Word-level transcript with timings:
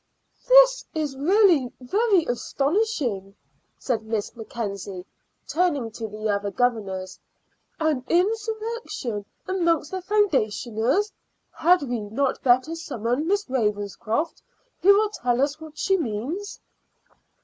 "This 0.49 0.83
is 0.95 1.15
really 1.15 1.71
very 1.79 2.25
astonishing," 2.25 3.35
said 3.77 4.01
Miss 4.01 4.35
Mackenzie, 4.35 5.05
turning 5.47 5.91
to 5.91 6.07
the 6.07 6.27
other 6.27 6.49
governors. 6.49 7.19
"An 7.79 8.03
insurrection 8.09 9.25
amongst 9.47 9.91
the 9.91 10.01
foundationers! 10.01 11.11
Had 11.51 11.83
we 11.83 11.99
not 11.99 12.41
better 12.41 12.73
summon 12.73 13.27
Miss 13.27 13.47
Ravenscroft, 13.47 14.41
who 14.81 14.91
will 14.95 15.11
tell 15.11 15.39
us 15.39 15.59
what 15.61 15.77
she 15.77 15.97
means?" 15.97 16.59